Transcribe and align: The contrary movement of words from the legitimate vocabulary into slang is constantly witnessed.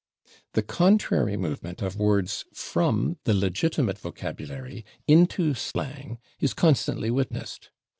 The 0.53 0.63
contrary 0.63 1.37
movement 1.37 1.83
of 1.83 1.95
words 1.95 2.45
from 2.55 3.17
the 3.25 3.35
legitimate 3.35 3.99
vocabulary 3.99 4.83
into 5.07 5.53
slang 5.53 6.17
is 6.39 6.55
constantly 6.55 7.11
witnessed. 7.11 7.69